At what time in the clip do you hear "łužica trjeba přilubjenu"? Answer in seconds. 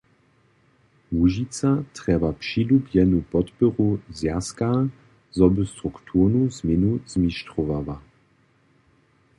1.15-3.21